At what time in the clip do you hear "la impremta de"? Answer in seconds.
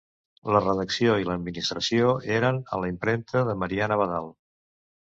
2.85-3.57